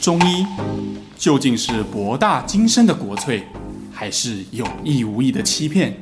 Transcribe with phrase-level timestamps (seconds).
[0.00, 0.46] 中医
[1.18, 3.42] 究竟是博大精深的国粹，
[3.92, 5.94] 还是有意无意的欺骗？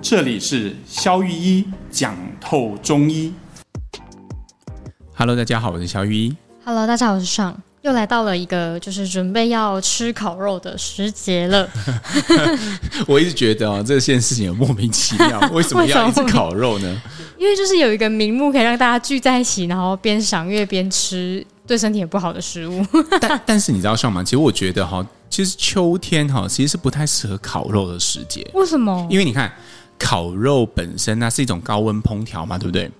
[0.00, 3.34] 这里是肖玉一讲透中医。
[5.14, 6.34] Hello，大家好，我是肖玉一。
[6.64, 7.54] Hello，大家好，我是尚。
[7.82, 11.68] 又来到了一个就是准备要吃烤肉的时节了。
[13.06, 17.02] 我一直觉得哦，这件事情很莫名其妙， 为什么要一直烤肉呢？
[17.38, 21.46] 因为就是有一个名目可以让大家聚在一起，然后边赏月边吃。
[21.66, 22.84] 对身体也不好的食物，
[23.20, 24.24] 但但是你知道什么吗？
[24.24, 28.48] 其实我觉得哈，其实秋天哈，其实是不太适合烤肉的时节。
[28.54, 29.06] 为什么？
[29.10, 29.52] 因为你看，
[29.98, 32.90] 烤肉本身那是一种高温烹调嘛，对不对？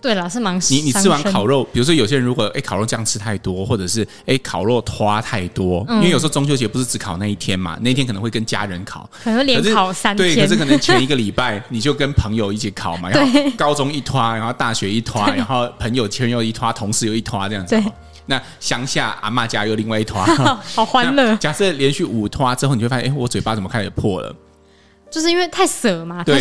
[0.00, 17.82] 对了，是蛮你你吃完烤肉，比如说有些人如果哎烤肉酱吃太多，或者是哎烤肉拖太多，嗯，因为有时候中秋节不是只烤那一天嘛，那一天可能会跟家人烤，可能连烤三天，对，可是可能前一个礼拜 你就跟朋友一起烤嘛，然后高中一拖，然后大学一拖，然后朋友圈又一拖，同事又一拖这样子。
[18.26, 20.26] 那乡下阿嬷家有另外一团，
[20.74, 21.36] 好欢乐。
[21.36, 24.34] 假设连续五团之后，你就会发现，哎，我嘴巴怎么开始破了？
[25.10, 26.38] 就是因为太涩嘛，对，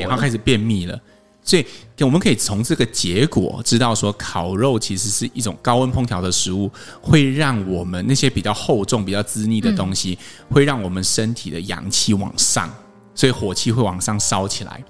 [0.00, 0.98] 然后开始便秘了。
[1.42, 1.64] 所以
[2.00, 6.68] 我们可以从这个结果知道，说烤肉其实是一种高温烹调的食物，
[7.00, 10.18] 会让我们那些比较厚重、比较滋腻的东西，
[10.50, 12.68] 会让我们身体的阳气往上，
[13.14, 14.82] 所以火气会往上烧起来。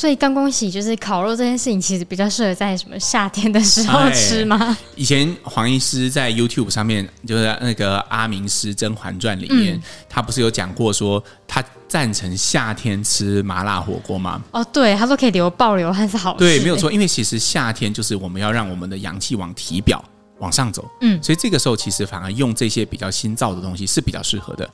[0.00, 4.56] 所以刚恭喜，就是烤肉这件事情，其实比较适合在什么夏天的时候吃吗？
[4.58, 14.42] 哎、以前黄医师在 YouTube 上面，就是那个《阿明师甄嬛传》里面，嗯、他不是有讲过说，他赞成夏天吃麻辣火锅吗？
[14.52, 16.38] 哦，对，他说可以流爆流汗是好事。
[16.38, 20.02] 对，没有错，因为其实夏天就是我们要让我们的阳气往体表
[20.38, 24.66] 往上走，嗯，所以这个时候其实反而用这些比较新造的东西是比较适合的。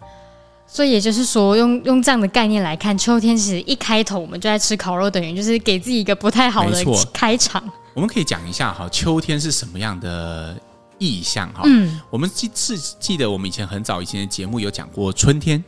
[0.77, 7.65] 所以也就是说，用用这样的概念来看，秋天其实一开头我们就在吃烤肉，等于就是给自己一个不太好的开场。
[7.95, 10.55] 我们可以讲一下哈，秋天是什么样的
[10.99, 11.63] 意象哈？
[11.65, 15.65] 嗯，我们记是记得我们以前很早以前的节目有讲过春天。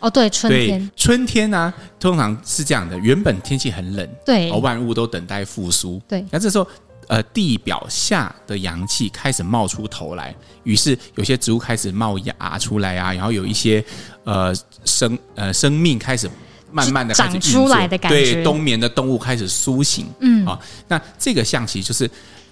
[0.00, 6.66] 哦，对，春天，春天呢、啊，通常是这样的，原本天气很冷，对，万物都等待复苏，对，那这时候。
[7.10, 10.32] 呃，地表下的阳气开始冒出头来，
[10.62, 13.84] 于是有些植物开始冒芽出来啊，然后有一些
[14.22, 14.54] 呃
[14.84, 16.30] 生呃生命开始
[16.70, 20.46] 慢慢的开始长出来的感觉，对，冬眠的动物开始苏醒，嗯。
[20.46, 20.56] 啊，
[20.86, 22.08] 那这个象棋就是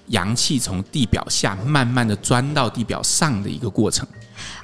[0.08, 4.04] 阳气从地表下慢慢的钻到地表上的一个过程。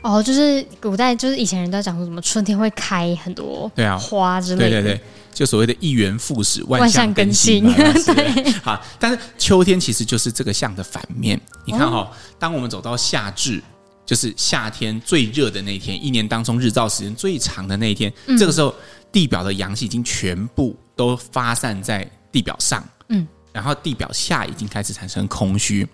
[0.03, 3.97] 哦，就是古代就是以前人都讲说什么春天会开很多对啊。
[3.97, 5.01] 花之类的，对对对。
[5.35, 7.75] 就所谓的“一元复始，万象更新”嘛，
[8.15, 8.53] 对。
[8.61, 11.39] 好，但是秋天其实就是这个象的反面。
[11.67, 13.61] 你看哈、哦，当我们走到夏至，
[14.07, 18.73] 就是夏天最热的那一天，一年当中日照时间最长的那一天，嗯、这个时候
[19.11, 25.87] 地表的阳气已经全部都发散在地表上，嗯，然后地表下已经开始产生空虚。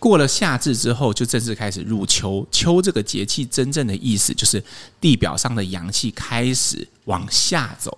[0.00, 2.46] 过了夏至之后，就正式开始入秋。
[2.50, 4.62] 秋这个节气真正的意思就是
[5.00, 7.96] 地表上的阳气开始往下走。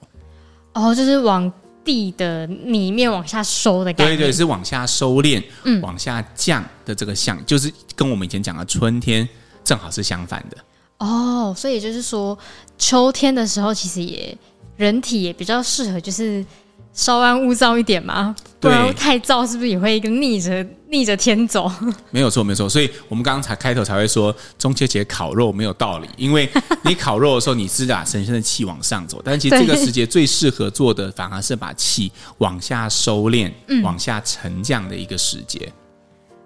[0.76, 1.50] 哦，就是往
[1.82, 9.28] 地的里面往下收的感觉，对对，是往下收敛、嗯，往下降的这个象，就是跟我们以前讲的春天
[9.64, 10.56] 正好是相反的。
[10.98, 12.38] 哦，所以就是说，
[12.76, 14.36] 秋天的时候，其实也
[14.76, 16.44] 人体也比较适合，就是。
[16.96, 21.70] 稍安勿躁一点嘛，不然太燥是不是也会一个逆着逆着天走？
[22.10, 22.66] 没有错，没有错。
[22.66, 26.48] 所以我们刚刚才开头才会说中秋节烤肉没有道理，因为
[26.84, 35.70] 你烤肉的时候，你是把神仙的气往上走，但其实这个时节最适合做的反而是把气往下收敛、嗯、往下沉降的一个时节。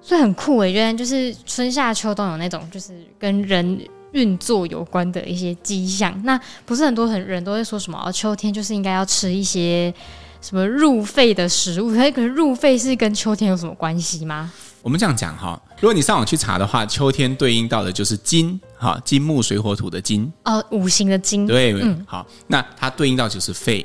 [0.03, 6.21] 所以很酷诶，原来就是春夏秋冬有那种就是跟人运作有关的一些迹象。
[6.25, 8.10] 那不是很多很人都会说什么？
[8.10, 9.94] 秋天就是应该要吃一些。
[10.41, 11.95] 什么入肺的食物？
[11.95, 14.51] 它可能入肺是跟秋天有什么关系吗？
[14.83, 21.47] 我们这样讲哈，如果你上网去查的话，秋天对应到的就是金哈，金木水火土的金哦，五行的金。
[21.47, 23.84] 对，嗯，好，那它对应到就是肺，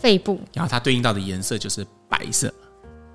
[0.00, 2.52] 肺部，然后它对应到的颜色就是白色。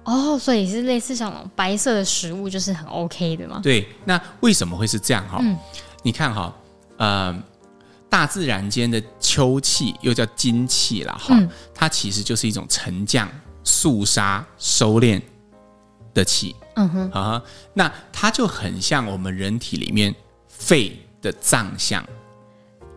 [0.05, 3.59] 哦，所以是类似像白色的食物就是很 OK 的吗？
[3.61, 5.39] 对，那为什么会是这样哈？
[5.41, 5.57] 嗯，
[6.01, 6.55] 你看哈，
[6.97, 7.35] 呃。
[8.09, 11.37] 大自然间的秋气又叫金气了哈，
[11.73, 13.29] 它其实就是一种沉降、
[13.63, 15.21] 肃杀、收敛
[16.13, 16.55] 的气。
[16.75, 20.13] 嗯哼啊，那它就很像我们人体里面
[20.47, 22.03] 肺的脏象。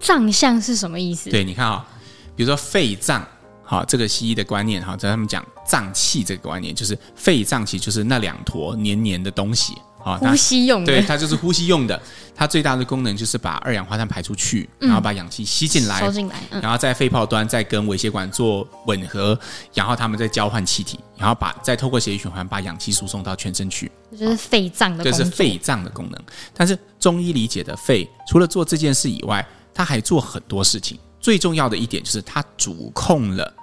[0.00, 1.30] 脏象是什么意思？
[1.30, 1.86] 对，你看啊，
[2.34, 3.26] 比如说肺脏，
[3.62, 9.74] 好，这个西医的观念哈，在他们讲脏器这个观念，就是肺脏其实就是那两坨黏黏的东西。
[10.04, 12.00] 啊，呼吸用的，对，它就是呼吸用的。
[12.34, 19.38] 它最大的功能就是把二氧化碳排出去，然后把氧气吸进来，收进来，然后在肺泡端再跟微血管做吻合，
[19.74, 23.92] 然后它们再交换气体，然后把再透过血液循环把氧气输送到全身去。
[24.10, 26.20] 这就是肺脏的，这是肺脏的功能。
[26.54, 30.98] 但是中医理解的肺，除了做这件事以外，它还做很多事情。
[31.20, 33.54] 最重要的一点就是它主控了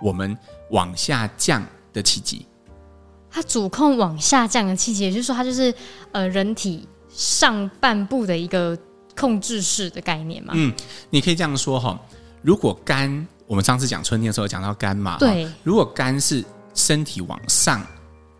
[0.00, 0.36] 我们
[0.70, 2.46] 往下降的气机。
[3.38, 5.72] 它主控往下降的气机，也就是说，它就是
[6.12, 6.88] 呃人体。
[7.10, 8.78] 上半部的一个
[9.16, 10.52] 控制室的概念嘛？
[10.54, 10.72] 嗯，
[11.10, 11.98] 你可以这样说哈。
[12.42, 15.50] 如果肝，我们上次讲春天的时候讲到肝嘛，对。
[15.64, 16.44] 如果肝是
[16.74, 17.84] 身体往上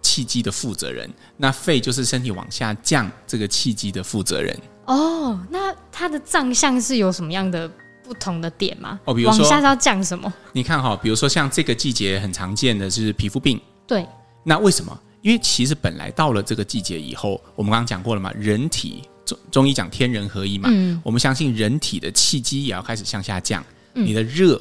[0.00, 4.56] 气机的负责人，那肺就是身体往下降这个气机的负责人。
[4.84, 7.68] 哦，那它的脏象是有什么样的
[8.04, 9.00] 不同的点吗？
[9.06, 10.32] 哦，比如说往下是要降什么？
[10.52, 14.06] 你看哈，比如说像这个季节很常见的就是皮肤病，对。
[14.48, 14.98] 那为什么？
[15.20, 23.62] 因为其实本来到了这个季节以后，我们刚刚讲过了嘛，人体中中医讲天人合一嘛，嗯，我们相信人体的气机也要开始向下降，
[23.92, 24.58] 嗯，你的热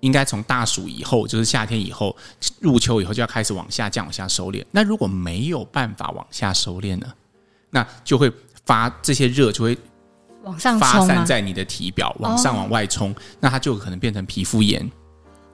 [0.00, 2.14] 应该从大暑以后，就是夏天以后
[2.60, 4.62] 入秋以后就要开始往下降，往下收敛。
[4.70, 7.06] 那如果没有办法往下收敛呢，
[7.70, 8.30] 那就会
[8.66, 9.78] 发这些热就会
[10.42, 14.90] 往上发散在你的体表，往上往外冲，那它就可能变成皮肤炎。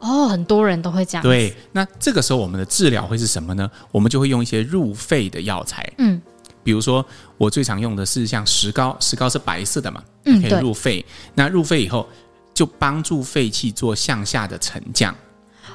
[0.05, 1.23] 哦，很多人都会这样。
[1.23, 3.71] 对，那这个时候我们的治疗会是什么呢？
[3.91, 5.91] 我们就会用一些入肺的药材。
[5.97, 6.21] 嗯，
[6.63, 7.05] 比如说
[7.39, 11.03] 我最常用的是像石膏，石膏是白色的嘛，嗯，可以入肺。
[11.35, 12.07] 那入肺以后，
[12.53, 15.15] 就帮助肺气做向下的沉降。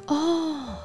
[0.05, 0.77] 哦，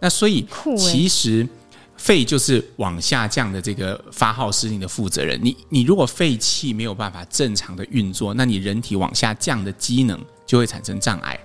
[0.00, 0.44] 那所以
[0.76, 1.48] 其实
[1.96, 5.38] 肺就是往下降的这个发号施令的负责人。
[5.40, 11.38] 你你如果肺气没有办法正常的运作，那你人体往下降的机能就会产生障碍。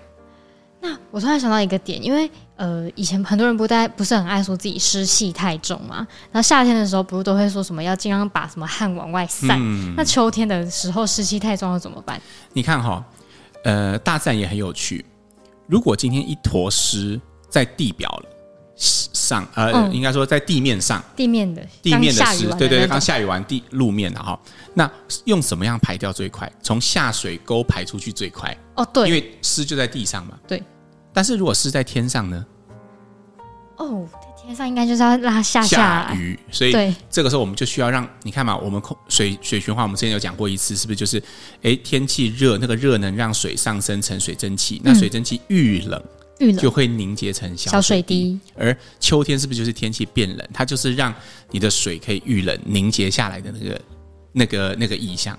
[0.83, 6.05] 那我突然想到一个点，因为呃，以前很多人不太不是很爱说自己湿气太重嘛。
[6.29, 9.57] 然后夏天的时候，不是都会说什么要尽量把什么汗往外散。
[9.61, 12.21] 嗯、那秋天的时候，湿气太重要怎么办？
[12.51, 13.01] 你看哈，
[13.63, 15.05] 呃，大自然也很有趣。
[15.67, 18.09] 如果今天一坨湿在地表
[18.83, 24.37] 上，呃，嗯、应该说在地面上，地面的地面的湿，对对，刚下雨完地路面的哈。
[24.73, 24.89] 那
[25.25, 26.51] 用什么样排掉最快？
[26.61, 28.55] 从下水沟排出去最快？
[28.75, 30.37] 哦，对，因为湿就在地上嘛。
[30.47, 30.61] 对。
[31.13, 32.45] 但是如果湿在天上呢？
[33.77, 41.21] 哦，在天上应该就是要让它下下雨，所以这个时候我们就需要让你看嘛，我们空水水循环，我们之前有讲过一次，是不是就是
[41.61, 46.03] 哎天气热，那个热能让水上升成水蒸气，那水蒸气遇冷
[46.39, 51.13] 遇冷就会凝结成小水滴，而秋天是不是就是天气变冷，它就是让
[51.51, 53.81] 你的水可以遇冷凝结下来的那个
[54.31, 55.37] 那个那个意象。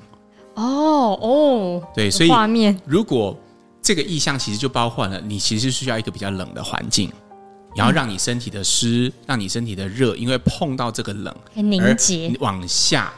[0.54, 3.38] 哦哦，对，所以画面如果。
[3.86, 7.12] 这个意象其实就包括了，你其实需要一个比较冷的环境，
[7.76, 13.12] 然后让你身体的湿，让你身体的热，因为碰到这个冷，凝结往下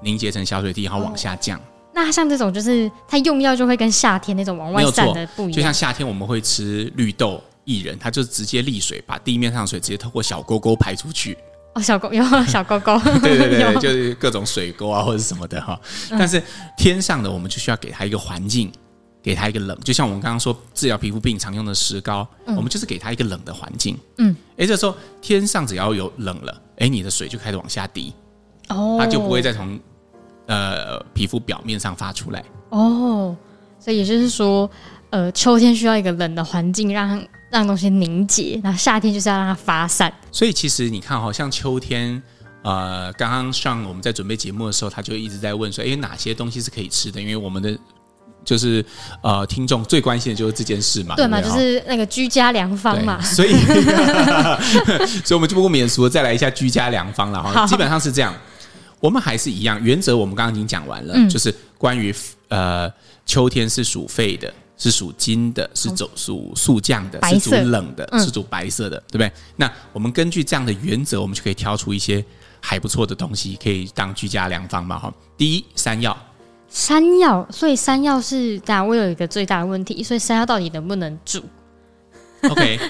[0.00, 1.58] 凝结成小水滴，然后往下降。
[1.58, 1.62] 哦、
[1.94, 11.38] 那像这种就是它用药就会跟夏天那种往外散的不一样，就像夏天我们会吃绿豆薏仁，它就直接沥水，把地面上的水直接透过小沟沟排出去。
[11.74, 15.80] 哦，小沟有 小沟沟， 对对对，就是各种水沟啊或者什么的哈。
[16.10, 16.42] 但是
[16.76, 18.70] 天上的我们就需要给它一个环境。
[19.24, 23.96] 给他一个冷，就像我们刚刚说治疗皮肤病常用的石膏，嗯、我们就是给他一个冷的环境。
[24.18, 28.12] 嗯，哎，这时候天上只要有冷了，哎，你的水就开始往下滴，
[28.68, 29.80] 哦，它就不会再从
[30.46, 32.44] 呃皮肤表面上发出来。
[32.70, 33.36] 哦，
[33.78, 34.70] 所以也就是说，
[35.10, 40.12] 呃，秋天需要一个冷的环境让，让让东西凝结，那夏天就是要让它发散。
[40.32, 42.22] 所以其实你看，好像秋天，
[42.62, 47.20] 呃，刚刚上我们在准备节目的时候，他就一直在问说，哎，哪些东西是可以吃的？
[47.20, 47.78] 因为我们的。
[48.44, 48.84] 就是
[49.22, 51.40] 呃，听众最关心的就是这件事嘛，对嘛？
[51.40, 53.54] 就是那个居家良方嘛，所以，
[55.24, 57.66] 所以我们就不免俗的再来一下居家良方了哈。
[57.66, 58.34] 基本上是这样，
[59.04, 62.14] 我们还是一样原则，我们刚刚已经讲完了，嗯、就是关于
[62.48, 62.90] 呃，
[63.26, 69.30] 秋天是属肺的，是属金的，是走属速降的，是属冷的，是属白色的，对不对？
[69.56, 72.24] 那我们根据这样的原则，我们就可以挑出一些
[72.60, 75.12] 还不错的东西，可以当居家良方嘛哈。
[75.36, 76.16] 第一，山药。
[76.70, 81.44] 山药，所以山药是，大家我有一个最大的问题，所以山药到底能不能煮
[82.48, 82.80] ？OK，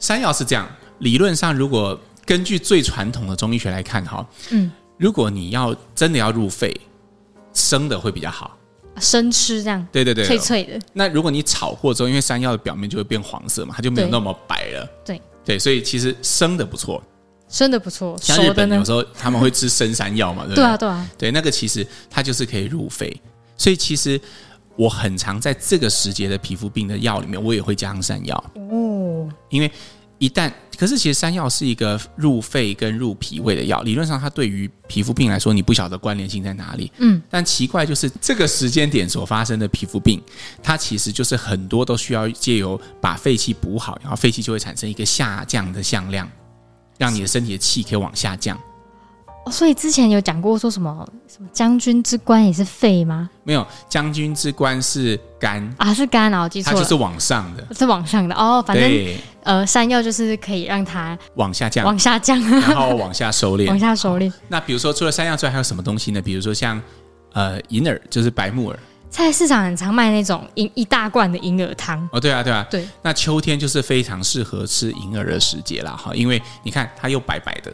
[0.00, 0.68] 山药是这样，
[0.98, 1.96] 理论上如果
[2.26, 6.74] 根据最传统的中医学来看，哈，嗯，如果你要真的要入肺，
[7.52, 8.56] 生的会比较好，
[9.00, 10.80] 生吃这样，对对对，脆脆的。
[10.92, 15.20] 那如果你炒过之后，因为山药的表面就会变黄色嘛，它就没有那么白了，对。
[15.44, 17.02] 对，所以其实生的不错。
[17.46, 20.62] 生的不错，像日本有时候他们会吃生山药嘛， 对不对？
[20.62, 23.14] 对啊，对啊，对，那个其实它就是可以入肺，
[23.58, 24.18] 所以其实
[24.74, 28.44] 我很常在这个时节的皮肤病的药里面，我也会加上山药。
[28.54, 29.70] 哦，因为
[30.18, 36.90] 一旦可是其实山药是一个入肺跟入脾胃的药，理论上它对于皮肤病来说，你不晓得关联性在哪里。
[36.98, 40.20] 嗯，但奇怪就是这个时间点所发生的皮肤病，
[40.62, 46.28] 它其实就是很多都需要借由把肺气补好，然后肺气就会产生一个下降的向量，
[46.98, 48.58] 让你的身体的气可以往下降。
[49.44, 53.28] 哦，所以之前有讲过说什么什么将军之官也是肺吗？
[53.42, 58.62] 没有，将军之官是肝啊，是肝啊，我记错了，它就是往上的，是往上的哦。
[58.66, 58.90] 反正
[59.42, 64.32] 呃，山药就是可以让它往下降，往下降， 然后往下收敛， 往下收敛。
[64.48, 66.22] 那比如说，除了山药之外，还有什么东西呢？
[66.22, 66.80] 比如说像
[67.34, 68.78] 呃银耳，就是白木耳，
[69.10, 72.08] 菜市场很常卖那种银一大罐的银耳汤。
[72.10, 72.88] 哦，对啊，对啊，对。
[73.02, 77.70] 那秋天就是非常适合吃银耳的时节啦，哈，因为你看它又白白的，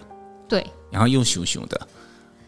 [0.49, 1.81] 对，然后又熊熊的。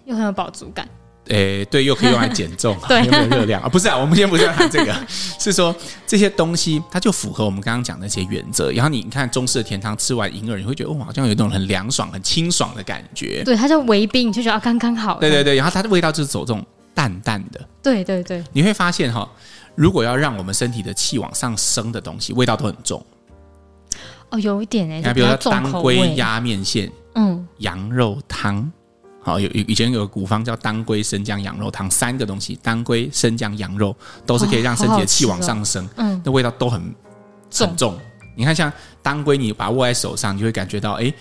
[0.05, 0.89] 又很有饱足感，
[1.29, 3.69] 诶，对，又可以用来减重， 对，又没有热量啊？
[3.69, 8.73] 不是啊，我们今天不是要谈这个， 是说这些东西它就符合我们刚刚讲的那些原则。
[8.73, 13.45] 然后你看中式的甜汤，吃完银耳，你会觉得哦，好像有一种很凉爽、很清爽的感觉。
[13.45, 15.21] 对，它叫微冰，你就觉得刚刚好。
[15.21, 17.61] 对对对，然后它的味道就是走这种淡淡的。
[17.81, 19.31] 对对对，你会发现哈，
[19.77, 23.01] 如果要让我们身体的气往上升的东西，味道都很重。
[24.31, 28.71] 哦，有一点哎，比如说当归鸭面线，嗯，羊肉汤。
[29.25, 36.83] 好，有以前有个古方叫当归生姜羊肉汤，三个东西，当归生姜羊肉都是可以让身体的气往上升，嗯，那味道都很
[37.53, 37.97] 很重。
[38.35, 41.15] 你看，像当归，你把它握在手上，你就会感觉到，哎，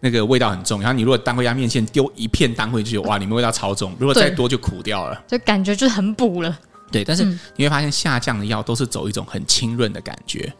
[0.00, 0.80] 那个味道很重。
[0.80, 3.94] 然后你如果当归压面线丢一片当归，就觉得哇，里面味道超重。
[4.00, 6.58] 如果再多就苦掉了，就感觉就很补了。
[6.90, 10.52] 对，但是你会发现下降的药都是走一种很清润的感觉，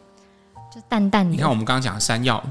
[0.73, 1.31] 就淡淡的。
[1.31, 2.41] 你看我们刚刚讲的山药。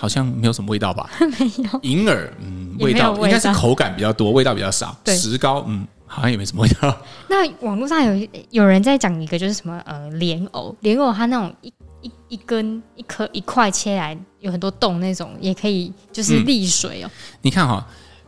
[0.00, 1.10] 好像没有什么味道吧？
[1.18, 1.80] 没有。
[1.82, 4.96] 银耳，嗯，味道，应该是口感比较多，味道比较少。
[5.02, 5.16] 对。
[5.16, 6.96] 石膏，嗯，好像也没什么味道。
[7.28, 17.10] 那网络上有有人在讲一个，就是什么呃莲藕，莲藕它那种一一一根一颗一块切来有很多洞那种，也可以就是利水哦。
[17.12, 17.84] 嗯、你看哈、哦，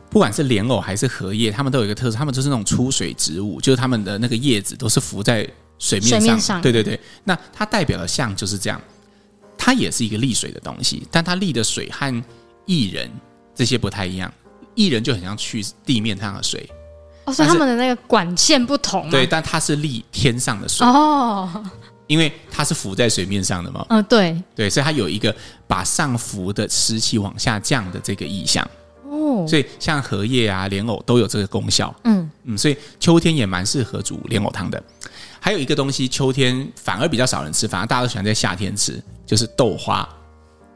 [0.09, 5.47] 不管是莲藕还是荷叶，它们都有一个特色，它们就是那种出水植物，就是它们的那个叶子都是浮在
[5.79, 6.19] 水面上。
[6.19, 6.61] 水面上。
[6.61, 8.79] 对对对，那它代表的象就是这样。
[9.63, 12.11] 它也是一个利水的东西，但它利的水和
[12.65, 13.07] 薏仁
[13.53, 14.33] 这些不太一样。
[14.73, 16.67] 薏仁就很像去地面上的水，
[17.25, 19.07] 哦，所以他们的那个管线不同。
[19.11, 21.63] 对，但它是利天上的水哦，
[22.07, 23.85] 因为它是浮在水面上的嘛。
[23.89, 25.35] 嗯、哦，对对，所以它有一个
[25.67, 28.67] 把上浮的湿气往下降的这个意象。
[29.43, 31.93] 哦，所以像荷叶啊、莲藕都有这个功效。
[32.03, 34.81] 嗯嗯，所以秋天也蛮适合煮莲藕汤的。
[35.39, 39.01] 还有一个东西，秋天反而比较少人吃，反而大家都喜欢在夏天吃。
[39.25, 40.07] 就是豆花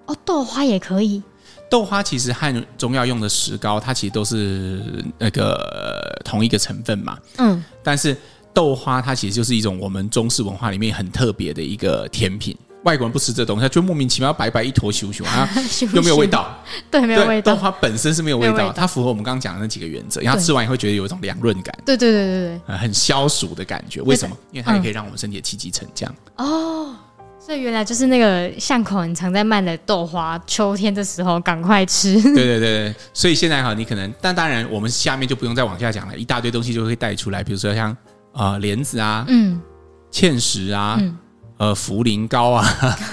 [0.05, 1.21] 哦，豆花也可以。
[1.69, 7.17] 豆花其实和中药用的石膏，它其实都是那个同一个成分嘛。
[7.37, 7.63] 嗯。
[7.83, 8.15] 但是
[8.53, 12.55] 豆花它其实就是一种我们中式文化里面很特别的一个甜品。
[12.85, 15.49] 外国人不吃这东西，他就莫名其妙白白一坨熊熊啊，
[15.93, 16.57] 又没有味道。
[16.89, 17.53] 对，没有味道。
[17.53, 21.75] 豆花本身是没有味道，它符合我们刚刚讲的那几个原则，然后吃完也会觉得有一种凉润感。
[21.85, 24.01] 对对对对对，很消暑的感觉。
[24.01, 24.37] 为什么？
[24.51, 26.13] 因为它也可以让我们身体的气机沉降。
[26.37, 26.95] 哦。
[27.37, 32.19] 所以原来就是那个巷口很常在卖的豆花，秋天的时候赶快吃。
[32.19, 37.95] 对对对，所以现在哈，你可能，但当然我们下面就不用再往下讲了，一大堆东西就会带出来，比如说像
[38.31, 39.61] 呃莲子啊，嗯，
[40.11, 41.15] 芡实啊，嗯、
[41.57, 42.65] 呃茯苓膏啊，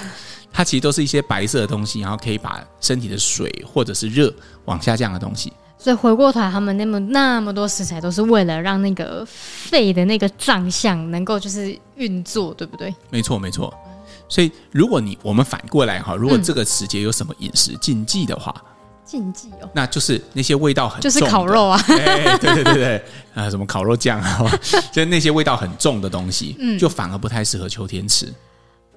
[0.51, 4.33] 它其实都是一些白色的东西，然后可以把身体的水或者是热
[4.65, 5.51] 往下降的东西。
[5.77, 12.93] 所以回过头来，他们那么那么多食材都是为了让那个肺的那个脏象能够就是运作，对不对？
[13.09, 13.73] 没错，没错。
[14.29, 18.55] 所以，如果你我们反过来哈，如果这个时节有什么饮食禁忌的话，
[19.05, 24.39] 禁忌哦，那就是那些味道很重，就是烤肉啊， 对对对对啊，什么烤肉酱啊，
[24.91, 28.31] 就是那些味道很重的东西，嗯，就反而不太适合秋天吃。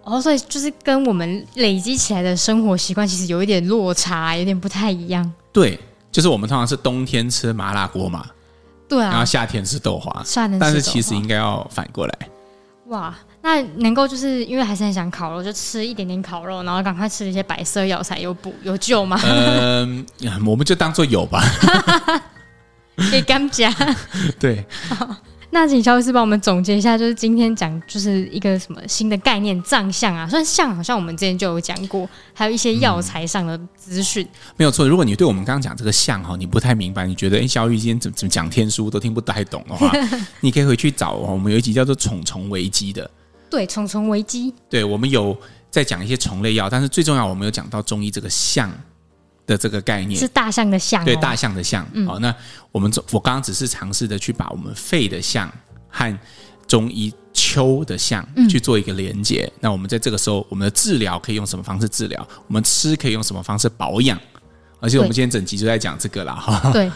[0.04, 5.32] 哦，所以就是跟我们累积起来的生活习惯其实有一点落差，有点不太一样。
[5.52, 5.78] 对，
[6.12, 8.24] 就是我们通常是冬天吃麻辣锅嘛，
[8.88, 12.18] 对啊，然后夏天吃豆花，夏天吃豆花，但是其实应该要反过来。
[12.86, 13.12] 哇。
[13.46, 19.16] 那能够就是因为还是很想烤肉，就吃一点点烤肉，然后赶快吃一些白色药材，有补有救吗？
[19.24, 20.04] 嗯，
[20.44, 21.40] 我们就当做有吧。
[23.08, 23.72] 可以干加。
[24.40, 24.66] 对。
[25.50, 34.52] 那请肖医师帮我们总结一下，就是今天讲就是一个什么新的概念，藏象啊，虽然象好像我们之前就有讲过，还有一些药材上的资讯、嗯。
[34.56, 39.88] 没有错，如果你对我们刚刚讲这个象哈，你不太明白，你觉得哎，萧御医今天怎么怎么讲天书都听不太懂的话，
[40.40, 43.08] 你可以回去找我们有一集叫做《虫虫危机》的。
[43.50, 44.54] 对，虫虫危机。
[44.68, 45.36] 对，我们有
[45.70, 48.70] 在讲一些虫类药，但是最重要，我们有讲到中医这个象
[49.46, 51.04] 的这个概念，是大象的象、哦。
[51.04, 51.84] 对，大象的象。
[51.84, 52.34] 好、嗯哦，那
[52.72, 55.50] 我们我刚刚只是尝试的去把我们肺的象
[55.88, 56.18] 和
[56.66, 59.44] 中医秋的象去做一个连接。
[59.54, 62.26] 嗯、那我们在这个时候，我们的治疗可以用什么方式治疗？
[62.48, 64.18] 我们吃可以用什么方式保养？
[64.80, 66.70] 而且我们今天整集就在讲这个了哈。
[66.72, 66.90] 对，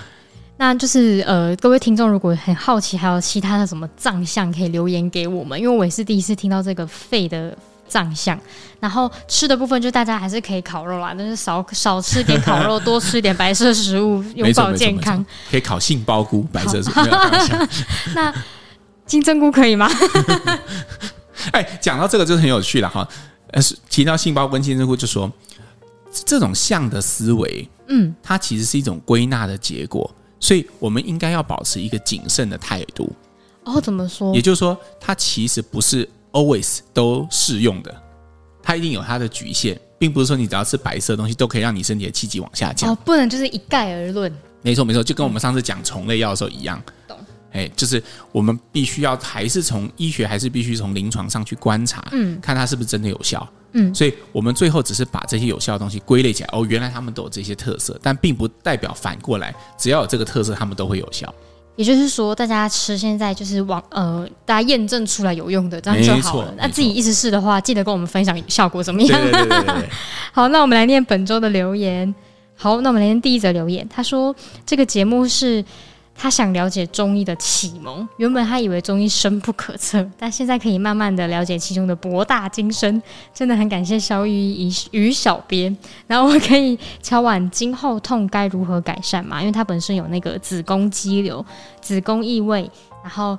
[0.60, 7.56] 那就是呃，各位听众如果很好奇，还有其他的什么藏象可以留言给我们，因为我也是第一次听到这个肺的。
[7.88, 8.38] 藏相，
[8.78, 15.26] 然后吃的部分就大家还是可以烤肉啦，但是少 少吃点烤肉，多吃点白色食物，拥抱 健康。
[15.50, 17.02] 可以烤杏鲍菇，白色食物。
[18.14, 18.32] 那
[19.06, 19.90] 金针菇可以吗？
[21.50, 23.08] 哎，讲到这个就是很有趣了哈。
[23.50, 25.28] 呃，提到杏鲍菇跟金针菇，就说
[26.24, 30.08] 这种象的思维，嗯，它其实是一种归纳的结果，
[30.40, 33.12] 所以我们应该要保持一个谨慎的态度。
[33.62, 34.34] 哦，怎么说？
[34.34, 36.08] 也就是说，它其实不是。
[36.32, 37.92] always 都适用的，
[38.62, 42.88] 它一定有它的局限，并不是说你只要吃白色的东西都可以让你身体的气机往下降。
[42.88, 44.32] 哦，不能就是一概而论。
[44.62, 46.80] 没错没错，就跟我们上次讲虫类药的时候一样。
[47.08, 47.18] 懂。
[47.50, 53.44] 哎，就是我们必须要还是从医学，还是必须从临床上去观察，嗯，看它是不是真的有效。
[53.72, 56.48] 嗯，所以我们最后只是把这些有效的东西归类起来。
[56.52, 61.32] 哦，原来他们都有这些特色，但并不代表反过来，只要有这个特色，他们都会有效。
[61.76, 66.54] 也就是说，大家吃现在就是往呃，大家验证出来有用的，这样就好了。
[66.58, 69.20] 那自己一直试的话，记得跟我们分享效果怎么样？
[69.22, 69.88] 对对对对
[70.32, 72.14] 好，那我们来念本周的留言。
[72.54, 73.88] 好，那我们来念第一则留言。
[73.88, 74.34] 他说，
[74.66, 75.64] 这个节目是。
[76.22, 85.74] 他想了解中医的启蒙，原本他以为中医深不可测，但现在可以慢慢的了解其中的博大精深，真的很感谢萧御医与小编。
[86.06, 89.40] 然后我可以敲碗，今后痛该如何改善嘛？
[89.40, 91.42] 因为他本身有那个子宫肌瘤、
[91.80, 92.70] 子宫异位，
[93.02, 93.38] 然后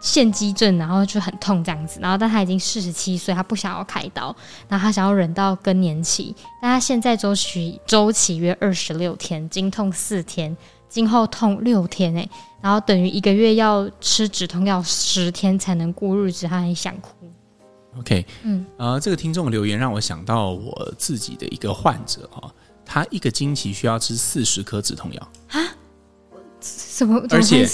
[0.00, 2.00] 腺肌症，然后就很痛这样子。
[2.02, 4.34] 然后但他已经四十七岁，他不想要开刀，
[4.68, 10.56] 然后他想要忍到更年期，但他现在周期周期约二十六天，经痛四天。
[10.88, 12.28] 今后痛六天哎，
[12.60, 17.10] 然后等于一个月要吃止痛药十天才能过日子，他很想哭。
[17.98, 22.52] OK，嗯，呃，这个听众留言让我想到我自己的一个患者哈，
[22.84, 25.60] 他一个经期需要吃四十颗止痛药啊？
[27.30, 27.66] 而且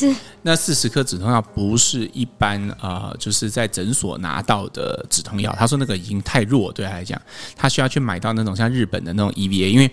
[0.42, 5.54] 那四十颗止痛药不是一般啊、呃，就是在诊所拿到的止痛药。
[5.58, 7.20] 他说那个已经太弱，对他来讲，
[7.56, 9.90] 他需要去买到那种像日本的那种 EVA，因为。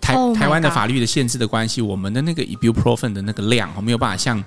[0.00, 4.42] 台台湾的法律的限制的关系，我们的那个 ibuprofen 的那个量我没有办法像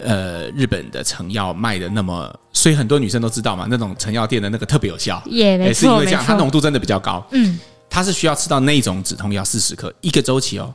[0.00, 7.24] 呃日本的成药卖的那么，所以很多女生都知道嘛，那种成药店的那个特别有效， 也是因为这样，它浓度真的比较高。
[7.30, 7.56] 嗯，
[7.88, 10.74] 它是需要吃到那种止痛药四十克一个周期哦。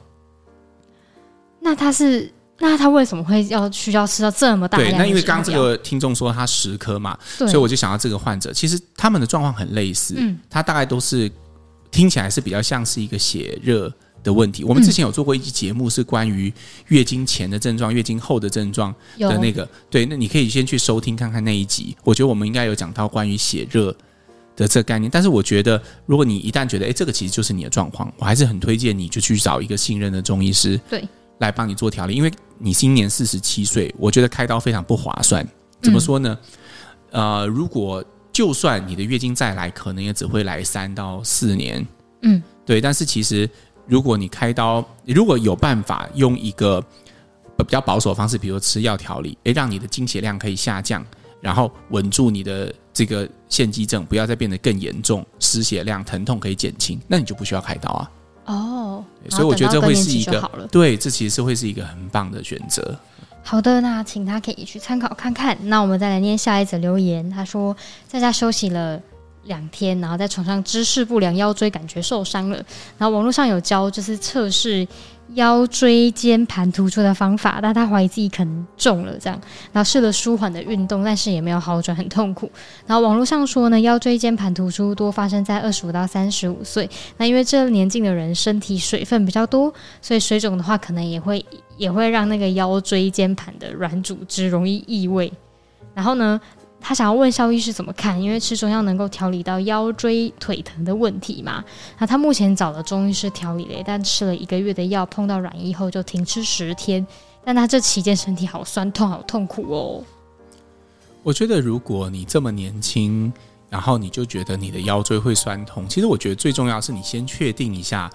[1.59, 4.91] 那他是那他为什么会要需要吃到这么大量？
[4.91, 11.31] 对，那因为刚刚这个听众说他十颗嘛，所以我就想到这个患者，其实他们的状况很类似，嗯，他大概都是
[11.91, 13.93] 听起来是比较像是一个血热。
[14.23, 16.51] 的问题，我们之前有做过一期节目，是关于
[16.87, 19.69] 月经前的症状、月经后的症状的那个。
[19.87, 21.95] 对，那你可以先去收听看看那一集。
[22.03, 23.95] 我觉得我们应该有讲到关于血热
[24.55, 25.11] 的这个概念。
[25.11, 32.15] 但是我觉得，如果你一旦觉得，哎，这个其实就是你的状况，我还是很推荐你就去找一个信任的中医师，对，来帮你做调理。
[32.15, 35.47] 因为你今年四十七岁，我觉得开刀非常不划算。
[35.81, 36.37] 怎么说呢？
[37.11, 41.85] 呃，如果就算你的月经再来，可能也只会来三到四年。
[42.21, 42.81] 嗯，对。
[42.81, 43.49] 但是其实。
[43.87, 46.83] 如果你开刀，如果有办法用一个
[47.55, 51.05] 比较保守的方式，比如吃药调理，诶，让你的经血量可以下降，
[51.39, 58.11] 然后稳住你的这个腺肌症，不要再变得更严重，失血量、疼痛可以减轻，那你就不需要开刀啊。
[58.45, 62.97] 哦，所以我觉得这会是一个对，这其实是会是一个很棒的选择。
[63.43, 65.57] 好的，那请他可以去参考看看。
[65.63, 67.75] 那我们再来念下一则留言，他说
[68.07, 69.01] 在家休息了。
[69.47, 72.55] 两天，然后在床上姿势不良，腰椎感觉受伤了。
[72.97, 74.87] 然后网络上有教，就是测试
[75.33, 79.39] 腰椎间盘突出的方法，但他怀疑自己可能中了这样。
[79.73, 82.49] 然后试了舒缓的运动，但是也没有好转，很痛苦。
[82.85, 86.89] 然后网络上说呢，腰椎间盘突出多发生在二十五到三十五岁。
[87.17, 91.45] 那因为这年纪的人身体水分比较多，所以水肿的话，可能也会
[91.77, 95.33] 也会让那个腰椎间盘的软组织容易异位。
[95.93, 96.39] 然后呢，
[96.87, 101.65] 他想要问肖医师怎么看，因为吃中药能够调理到腰椎腿疼的问题嘛？
[101.97, 107.03] 那他目前找了中医师调理了，但吃了一个月的药，碰到软医后就停吃十天。
[107.43, 110.03] 但他这期间身体好酸痛，好痛苦哦。
[111.23, 113.33] 我觉得如果你这么年轻，
[113.67, 118.07] 然后你就觉得你的腰椎会酸痛，其实我觉得最重要是你先确定一下。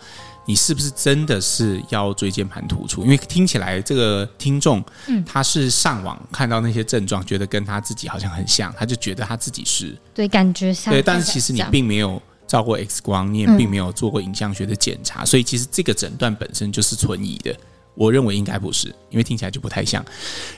[0.50, 3.04] 你是不是真的是腰椎间盘突出？
[3.04, 10.92] 因为听起来这个听众，嗯，他是上网看到那些症状，觉得跟他自己好像很像，他就觉得他自己是对，感觉像。
[10.92, 17.56] 对，但是其实你并没有照过 X 光，你也并没有做过影像学的检查，所以其实这个诊断本身就是存疑的。
[17.94, 20.04] 我认为应该不是，因为听起来就不太像。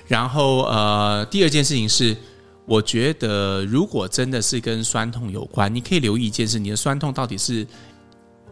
[0.08, 2.16] 然后呃，第二件事情是，
[2.64, 7.66] 我觉得如果真的是跟酸痛有关，你可以留意一件事：你的酸痛到底是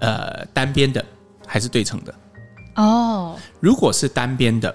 [0.00, 1.02] 呃单边的
[1.50, 2.14] 还是对称的？
[2.76, 4.72] 哦，如果是单边的，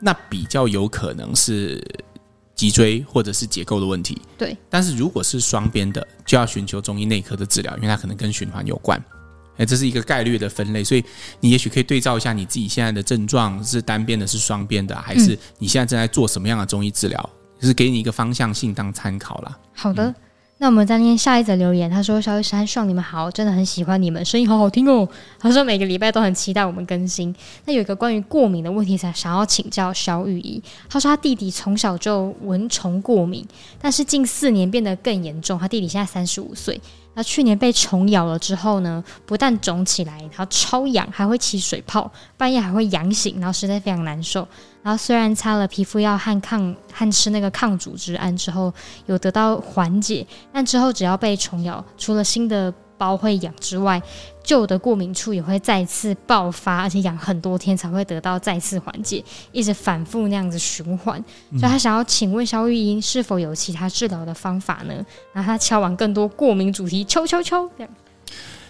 [0.00, 1.84] 那比较有可能是
[2.54, 4.22] 脊椎或者是结构的问题。
[4.38, 8.98] 对，但是如果是双边的，就要寻求中医内科的治疗，因为它可能跟循环有关。
[9.58, 11.04] 哎，这是一个概率的分类，所以
[11.40, 19.58] 你也许可以对照一下你自己现在的症状是单边的，是双边的，还是你现在正在做什么样的中医治疗，就是给你一个方向性当参考啦。
[19.74, 20.06] 好的。
[20.06, 20.14] 嗯
[20.58, 25.06] 那我们再念下一则留言，他说：“萧医师和 Sean，你们好，真的很喜欢你们，声音好好听哦。
[25.38, 27.34] ”他说：“每个礼拜都很期待我们更新。”
[27.66, 30.62] 那有一个关于过敏的问题，想想要请教萧御医。
[30.88, 33.44] 他说他弟弟从小就蚊虫过敏，
[33.80, 35.58] 但是近四年变得更严重。
[35.58, 36.80] 他弟弟现在三十五岁。
[37.14, 44.46] 那去年被虫咬了之后呢，不但肿起来，然后超痒，还会起水泡，半夜还会痒醒，然后实在非常难受。
[44.82, 48.72] 然后虽然擦了皮肤药和抗和吃那个抗组织胺之后
[49.06, 54.00] 有得到缓解，但之后只要被虫咬，除了新的包会痒之外，
[54.42, 61.22] 旧的过敏处也会再次爆发，而且痒很多天才会得到再次缓解，一直反复那样子循环。
[61.50, 64.94] 所以他想要请问肖玉英是否有其他治疗的方法呢？
[65.32, 67.92] 然后他敲完更多过敏主题，敲敲敲这样。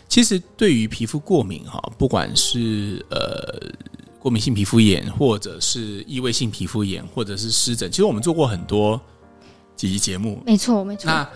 [0.08, 3.72] 其实对于皮肤过敏哈，不管是呃
[4.18, 9.00] 过敏性皮肤炎，或者是异位性皮肤炎，或者是湿疹，其实我们做过很多
[9.74, 11.10] 几集节目，没错没错。
[11.10, 11.28] 那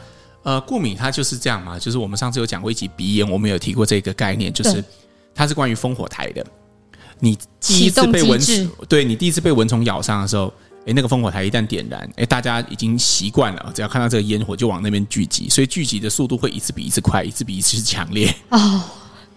[0.48, 4.82] 呃，过敏它就是这样嘛，就是我们上次有讲过一集鼻炎，我们有提过这个概念，就是
[5.34, 6.42] 它是关于烽火台的。
[7.18, 10.50] 你第一次被蚊子，对你第一次被蚊虫咬伤的时候，
[10.86, 18.34] 哎，那个烽火台一旦点燃，哎，大家已经习惯了，只要看到这个烟火就往那边聚集，所以聚集的速度会一次比一次快，一次比一次强烈。
[18.48, 18.82] 哦，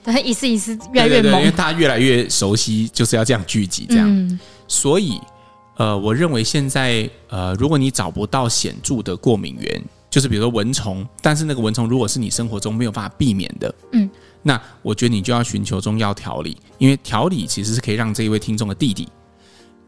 [0.06, 4.08] 对，一次一次越来越猛，对对对，因为大家越来越熟悉，就是要这样聚集这样。
[4.10, 5.20] 嗯、所以，
[5.76, 9.84] 呃，我认为现在，呃，如果你找不到显著的过敏源。
[10.12, 14.08] 就是比如说蚊虫，但是那个蚊虫如果是你生活中没有办法避免的，嗯，
[14.44, 19.08] 那我觉得你就要寻求中药调理，因为调理其实是可以让这一位听众的弟弟，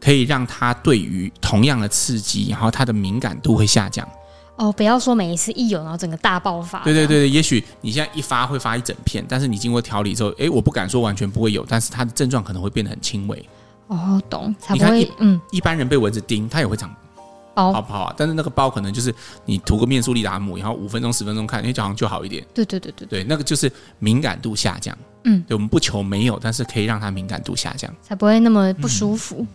[0.00, 4.08] 可以让他对于同样的刺激，然后他的敏感度会下降。
[4.56, 6.82] 哦，不要说每一次一有，然后整个大爆发。
[6.84, 13.44] 对对对对，也许你现在一发会发一整片，但是你经过调理之后，诶，我不敢说完全不会有，但是他的症状可能会变得很轻微。
[13.88, 14.54] 哦，懂。
[14.58, 16.94] 才不会，嗯，一般人被蚊子叮，他也会长。
[17.54, 18.14] 包好不好啊？
[18.16, 19.14] 但是那个包可能就是
[19.46, 22.44] 你涂个面速力达姆，然后五分钟十分钟看，因为好像就好一点。
[22.52, 24.96] 对对对对对，那个就是敏感度下降。
[25.24, 29.36] 嗯，对，我们不求没有，但是可以让它敏感度下降，才不会那么不舒服。
[29.38, 29.48] 嗯、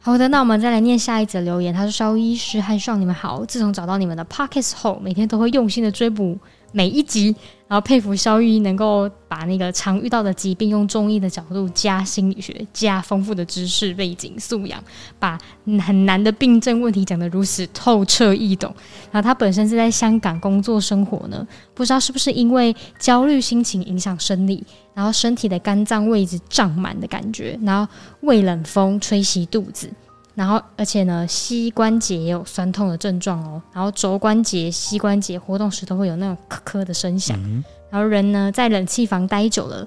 [0.00, 1.72] 好的，那我们再来念下一则留言。
[1.72, 3.44] 他说：“肖医师和 Sean，你们好。
[3.46, 6.38] 自从找到你们的 Podcast 后，每天都会用心的追捕。”
[6.76, 7.26] 每一集，
[7.68, 14.82] 然后佩服肖玉能够把那个常遇到的疾病用中医的角度加心理学加丰富的知识背景素养，
[15.20, 15.38] 把
[15.80, 18.74] 很难的病症问题讲得如此透彻易懂。
[19.12, 29.88] 然后他本身是在香港工作生活呢，不知道是不是因为焦虑心情影响生理，然后身体的肝脏位置胀满的感觉，然后胃冷风吹袭肚子。
[30.34, 33.62] 然后，而且呢，膝关节也有酸痛的症状哦。
[33.72, 37.38] 然后肘关节、膝关节活动时都会有那种咳咳的声响。
[37.44, 39.86] 嗯、然后人呢，在冷气房待久了，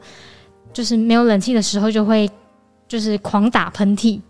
[0.71, 2.29] 就是没有冷气的时候就会
[2.87, 4.21] 就是狂打喷嚏。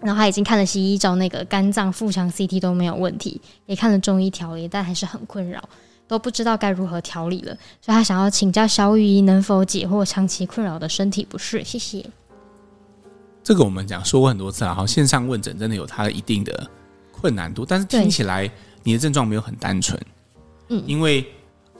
[0.00, 5.62] 然后他已经看了西医照那个肝脏、腹腔 CT 都没有问题，也看了中医调理，但还是很困扰，
[6.06, 7.54] 都不知道该如何调理了。
[7.80, 11.64] 所以他想要请教萧御医能否解惑长期困扰的身体不适？
[11.64, 12.04] 谢谢。
[13.44, 16.68] 这个我们讲说过很多次了，哈，线上问诊真的有它的一定的
[17.12, 18.50] 困难度，但是听起来
[18.82, 20.00] 你的症状没有很单纯，
[20.70, 21.26] 嗯，因为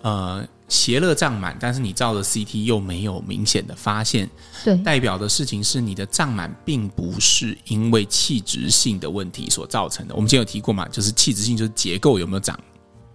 [0.03, 4.29] 呃邪热胀满，但是你照的 CT 又没有明显的发现，
[4.62, 10.14] 对，代表的事情是你的胀满并不是因为器质性的问题所造成的。
[10.14, 12.59] 我们之前有提过嘛，就是器质性就是结构有没有长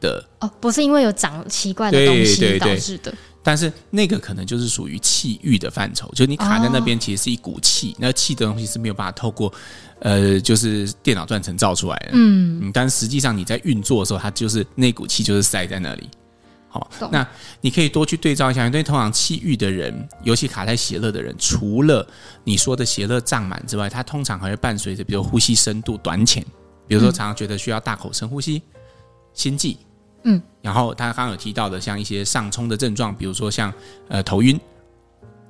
[0.01, 3.13] 的哦，不是因为有长奇怪的东西导致的。
[3.41, 9.51] 但是那个可能就是属于气郁的范畴，就是你卡在那边，其实是一股气，哦、那气的东西是没有办法透过，
[9.99, 12.09] 呃，就是电脑断层造出来的。
[12.13, 16.09] 嗯，但实际上你在运作的时候，它就是那股气就是塞在那里。
[16.71, 17.27] 好，那
[17.61, 22.07] 你可以多去对照一下，因为通常气郁的人，尤其卡在邪乐的人，除了
[22.43, 26.45] 你说的邪乐胀满之外，它通常还会伴随着，比如呼吸深度短浅，
[26.87, 28.61] 比如说常常觉得需要大口深呼吸，
[29.33, 29.77] 心悸。
[30.23, 33.73] 嗯，然后他刚刚有提到的，像一些上冲的症状，比如说像
[34.07, 34.59] 呃头晕，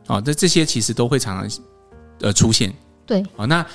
[0.07, 1.61] 哦，这这些其实都会常常
[2.21, 2.73] 呃出现。
[3.05, 3.65] 对，好，那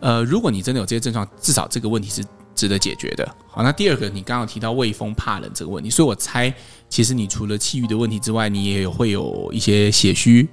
[0.00, 3.28] 呃，如果你真的有这些症状，至少这个问题是值得解决的。
[3.48, 6.54] 好，那第二个，你刚刚有提到畏风怕冷这个问题，所以我猜，
[6.88, 10.48] 其实你除了气郁的问题之外，你也有会有一些血虚、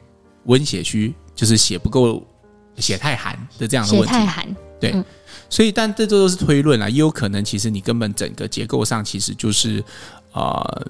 [0.45, 2.25] 温血虚，就是血不够、
[2.77, 4.07] 血太寒的这样的问题。
[4.07, 5.05] 血太寒，对，嗯、
[5.49, 9.83] 所以但这都是推论啊，也有可能其实你根本整个结构上其实就是
[10.33, 10.85] 呃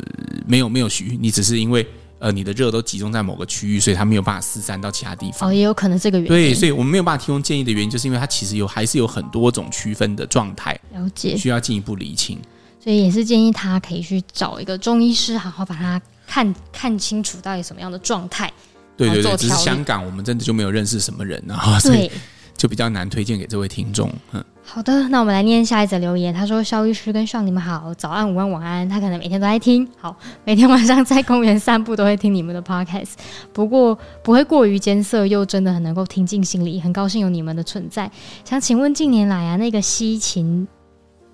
[0.47, 1.85] 没有没有虚，你只是因为
[2.19, 5.49] 呃你的热都集中在某个区域，所以它没有办法四散到其他地方。
[5.49, 6.29] 哦，也有可能这个原因。
[6.29, 12.39] 对，所以我们没有办法提供建议的原因，就是因为它其实有还是有很多种区分的状态，了解，需要进一步厘清。
[12.83, 18.51] 所以也是建议他可以去找一个中医师，好好把它看看清楚到底什么样的状态。
[18.97, 22.09] 对对对，只是香港我们真的就没有认识什么人啊，所以
[22.55, 24.11] 就比较难推荐给这位听众。
[24.33, 26.33] 嗯，好的，那我们来念下一则留言。
[26.33, 28.87] 他说：“肖医师跟上你们好，早安、午安、晚安。
[28.87, 33.13] 他可能每天都在听，好，每天晚上在公园散步都会听你们的 podcast，
[33.51, 38.09] 不过不会过于艰涩，又真的很能够听进心里，很高兴有你们的存在。
[38.45, 40.67] 想请问近年来啊，那个西芹。”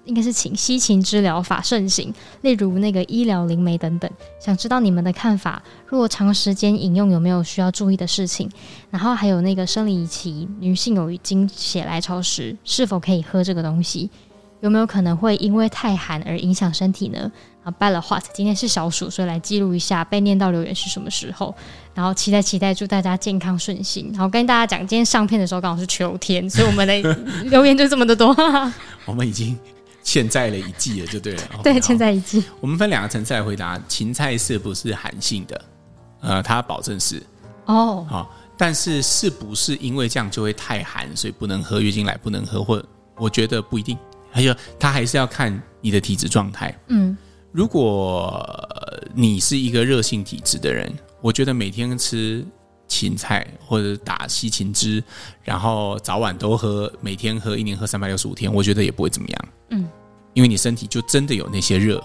[0.07, 4.09] 应该是请西芹之疗法盛行，例如那个医疗灵媒等等。
[4.39, 8.49] 想知道你们的看法，如果长时间饮用有没有需要注意的事情？
[8.89, 14.09] 然后还有那个生理期女性有经血来潮时，是否可以喝这个东西？
[14.61, 17.31] 有没有可能会因为太寒而影响身体呢？
[17.63, 21.53] 啊拜了话今天是小暑，所以来记录一下被念到留言是什么时候。
[21.93, 24.09] 然后期待期待，祝大家健康顺心。
[24.13, 27.15] 然后跟大家讲，今天上片的时候刚好是秋天，所以我们的
[27.51, 28.35] 留言就这么的多。
[29.05, 29.55] 我们已经。
[30.07, 31.43] 欠债了一季了，就对了。
[31.61, 32.41] 对，欠债一季。
[32.61, 35.65] 我们分两个层次来回答：芹菜是不是寒性的？
[36.21, 37.21] 呃，他保证是。
[37.65, 38.07] 哦。
[38.09, 41.81] 好，但是是不是因为这样就会太寒，所以不能喝？
[41.81, 42.81] 月经来不能喝，或
[43.17, 43.97] 我觉得不一定。
[44.31, 46.73] 还有，他还是要看你的体质状态。
[46.87, 47.17] 嗯。
[47.51, 48.41] 如果
[49.13, 50.89] 你是一个热性体质的人，
[51.19, 52.45] 我觉得每天吃
[52.87, 55.03] 芹菜或者打西芹汁，
[55.43, 59.47] 然后早晚都喝，每天喝，一年喝三百六十五天，我觉得也不会怎么样。
[60.37, 60.39] 嗯。
[60.39, 61.99] 因为你身体就真的有那些热，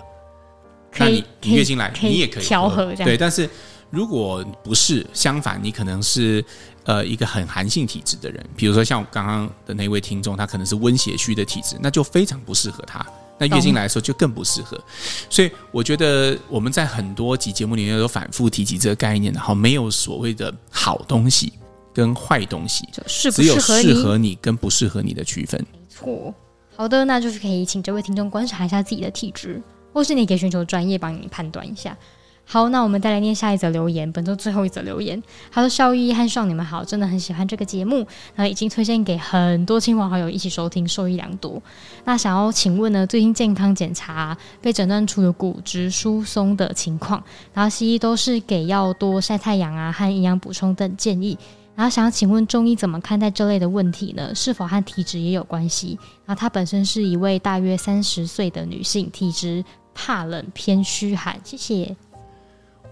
[0.96, 3.04] 那你你月经来你也可以调和这样。
[3.04, 3.46] 对，但是
[3.90, 6.42] 如果不是相反，你可能是
[6.84, 13.06] 呃一个很寒性体质的人，比如说像我刚刚的那位听众，他可能是温血虚的体质，那就非常不适合他。
[13.38, 14.82] 那月经来的时候就更不适合。
[15.28, 21.52] 所以我觉得我们在很多集节目里面都反复提及这个概念，然后没有所谓的好东西
[21.92, 22.88] 跟坏东西，
[23.30, 25.62] 只有适合你跟不适合你的区分。
[25.70, 26.34] 没错。
[26.82, 31.96] 好的，那就是可以请这位听众观察一下自己的体质，或是你可以寻求专业帮你判断一下。
[32.44, 35.22] 好，那我们再来念下一则留言，本周最后一则留言。
[35.52, 37.98] 他说：“萧御医和爽，你们好，真的很喜欢这个节目，
[38.34, 41.62] 然后已经推荐给很多亲朋好友一起收听，受益良多。
[42.04, 47.22] 那想要请问呢，最近健康检查被诊断出了骨质疏松的情况，
[47.54, 51.38] 然后西医都是给要多晒太阳啊和营养补充等建议。”
[51.74, 54.34] 然后想要请问中医怎么看待这类的问题呢？
[54.34, 55.98] 是否和体质也有关系？
[56.26, 61.40] 然后她本身是一位大约三十岁的女性，体质怕冷偏虚寒。
[61.42, 61.96] 谢谢。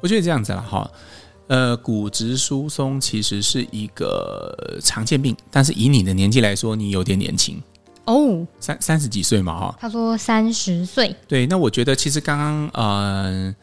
[0.01, 0.91] 我觉得这样子了哈，
[1.49, 7.63] 呃，骨质疏松其实是一个常见病，但是以你的年纪来说，你有点年轻
[8.07, 9.77] 哦，三三十几岁嘛哈。
[9.79, 11.15] 他说三十岁。
[11.29, 13.55] 对，那我觉得其实刚刚呃，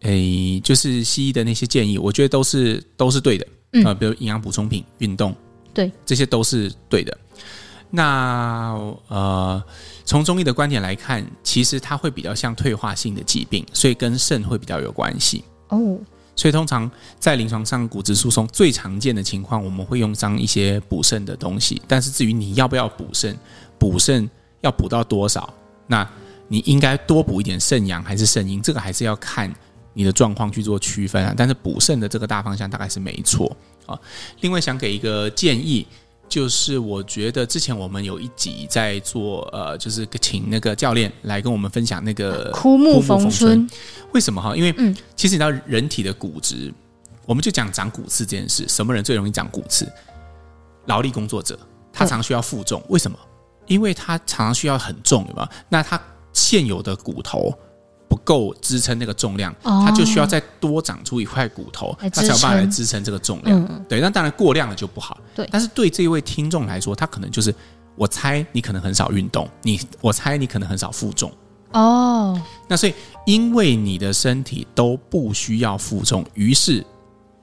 [0.00, 3.46] 诶，就是西医的那些建议，我觉得都是都是对的。
[3.72, 5.34] 嗯、呃，比如营养补充品、运动，
[5.72, 7.16] 对，这些都是对的。
[7.90, 8.72] 那
[9.08, 9.62] 呃，
[10.04, 15.98] 从中医的观点来看，其实它会比较像退化性的疾病，所以跟肾会比较有关系哦。
[16.36, 21.82] 所以通常在临床上，骨质疏松最常见的情况，我们会用上一些补肾的东西。
[21.86, 23.36] 但是至于你要不要补肾，
[23.78, 24.28] 补肾
[24.60, 25.52] 要补到多少，
[25.86, 26.08] 那
[26.48, 29.52] 你应该多补一点肾阳还是肾阴，这个还是要看。
[29.92, 33.54] 你的状况去做区分啊，但是补肾的这个大方向大概是没错
[33.86, 33.98] 啊。
[34.40, 35.86] 另外想给一个建议，
[36.28, 43.68] 就是我觉得之前我们有一集在做呃，就是请那个教练来跟我们分享那个枯木逢春。
[44.12, 44.54] 为什么哈？
[44.54, 44.72] 因为
[45.16, 46.72] 其实你知道人体的骨质，
[47.26, 49.90] 我们就讲长骨刺这件事，什么人最容易长骨刺？
[50.86, 51.58] 劳力工作者，
[51.92, 53.18] 他常需要负重，为什么？
[53.66, 55.48] 因为他常常需要很重，对吧？
[55.68, 56.00] 那他
[56.32, 57.52] 现有的骨头。
[58.10, 63.56] 不够支撑那个重量，它就需要再多长出一块骨头，它才有办法来支撑这个重量。
[63.70, 65.16] 嗯、对，那当然过量了就不好。
[65.32, 67.54] 对，但是对这一位听众来说，他可能就是，
[67.94, 71.32] 我猜你可能很少运动，你我猜你可能很少负重。
[71.70, 72.94] 哦，那所以
[73.26, 76.84] 因为你的身体都不需要负重，于是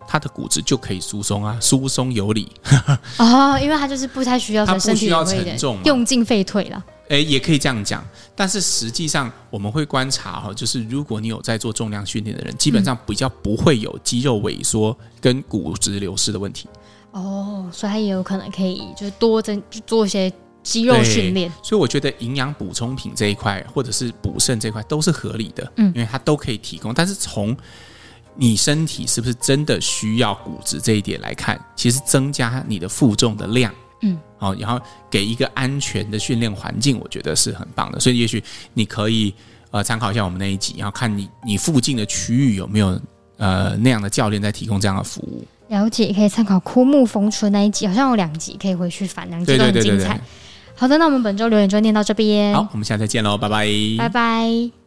[0.06, 2.52] 他的骨质就可以疏松啊，疏松有理。
[3.20, 6.84] 哦，因为他就是不太需要，他不需要沉重，用进废退了。
[7.10, 16.68] 诶，也可以这样讲，但是实际上我们会观察哈，就是如果你有在做重量训练的人，基本上比较不会有肌肉萎缩跟骨质流失的问题。
[17.12, 21.52] 哦，所以他也有可能可以就是多增做一些肌肉训练。
[21.64, 26.94] 所以我觉得营养补充品这一块，或者是补肾这一块都是合理的，嗯，因为它都可以提供。
[26.94, 27.56] 但是从
[28.36, 33.78] 你身体是不是真的需要骨质这一点来看，其实增加你的负重的量，嗯，
[34.38, 38.00] 好，然后给一个安全的训练环境，我觉得是很棒的。
[38.00, 39.34] 所以，也许你可以
[39.72, 43.00] 呃参考一下我们那一集，然后看你你附近的区域有没有
[43.38, 45.44] 呃那样的教练在提供这样的服务。
[45.70, 50.20] 了解，可以参考枯木逢春那一集，好像有两集可以回去翻，两集都很精彩。
[50.76, 52.54] 好的，那我们本周留言就念到这边。
[52.54, 54.87] 好，我们下次再见喽，拜拜，拜拜。